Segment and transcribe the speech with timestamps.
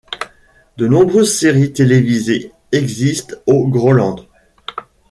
[0.77, 4.25] De nombreuses séries télévisées existent au Groland.